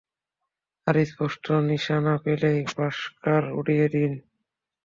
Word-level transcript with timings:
আর 0.87 0.95
স্পষ্ট 1.05 1.45
নিশানা 1.69 2.13
পেলেই, 2.23 2.59
বাঙ্কার 2.75 3.43
উড়িয়ে 3.59 3.87
দিন। 3.93 4.11